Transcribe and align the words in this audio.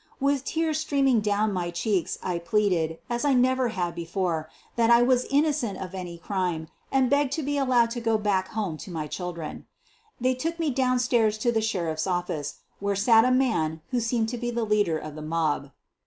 With 0.19 0.45
tears 0.45 0.79
streaming 0.79 1.21
down 1.21 1.53
my 1.53 1.69
cheeks 1.69 2.17
I 2.23 2.39
pleaded, 2.39 2.97
as 3.07 3.23
I 3.23 3.35
never 3.35 3.67
had 3.67 3.93
before, 3.93 4.49
that 4.75 4.89
I 4.89 5.03
was 5.03 5.27
innocent 5.29 5.77
of 5.77 5.93
any 5.93 6.17
crime, 6.17 6.69
and 6.91 7.07
begged 7.07 7.31
to 7.33 7.43
be 7.43 7.55
allowed 7.59 7.91
to 7.91 8.01
go 8.01 8.17
back 8.17 8.47
home 8.47 8.77
to 8.77 8.89
my 8.89 9.05
children. 9.05 9.67
They 10.19 10.33
took 10.33 10.59
me 10.59 10.71
downstairs 10.71 11.35
into 11.35 11.51
the 11.51 11.61
Sheriff's 11.61 12.07
office, 12.07 12.61
where 12.79 12.95
sat 12.95 13.25
a 13.25 13.31
man 13.31 13.81
who 13.91 13.99
seemed 13.99 14.33
io 14.33 14.39
be 14.39 14.49
the 14.49 14.65
leader 14.65 14.97
of 14.97 15.13
the 15.13 15.21
mob. 15.21 15.69